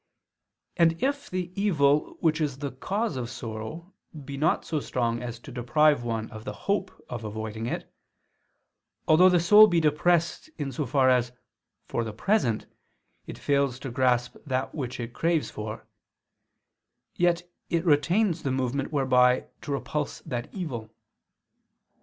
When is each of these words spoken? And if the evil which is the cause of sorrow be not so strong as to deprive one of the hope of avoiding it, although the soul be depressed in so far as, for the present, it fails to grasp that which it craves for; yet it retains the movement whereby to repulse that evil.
And 0.77 0.93
if 1.03 1.29
the 1.29 1.51
evil 1.53 2.17
which 2.21 2.41
is 2.41 2.57
the 2.57 2.71
cause 2.71 3.15
of 3.17 3.29
sorrow 3.29 3.93
be 4.25 4.35
not 4.35 4.65
so 4.65 4.79
strong 4.79 5.21
as 5.21 5.37
to 5.37 5.51
deprive 5.51 6.03
one 6.03 6.27
of 6.31 6.43
the 6.43 6.53
hope 6.65 7.05
of 7.07 7.23
avoiding 7.23 7.67
it, 7.67 7.93
although 9.07 9.29
the 9.29 9.39
soul 9.39 9.67
be 9.67 9.79
depressed 9.79 10.49
in 10.57 10.71
so 10.71 10.87
far 10.87 11.07
as, 11.11 11.33
for 11.87 12.03
the 12.03 12.13
present, 12.13 12.65
it 13.27 13.37
fails 13.37 13.77
to 13.81 13.91
grasp 13.91 14.35
that 14.43 14.73
which 14.73 14.99
it 14.99 15.13
craves 15.13 15.51
for; 15.51 15.85
yet 17.15 17.47
it 17.69 17.85
retains 17.85 18.41
the 18.41 18.51
movement 18.51 18.91
whereby 18.91 19.45
to 19.61 19.71
repulse 19.71 20.21
that 20.21 20.51
evil. 20.51 20.89